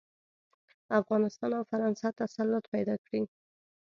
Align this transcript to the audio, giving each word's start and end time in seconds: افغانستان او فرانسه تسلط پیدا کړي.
افغانستان 0.99 1.51
او 1.57 1.63
فرانسه 1.71 2.07
تسلط 2.21 2.63
پیدا 2.73 2.95
کړي. 3.05 3.21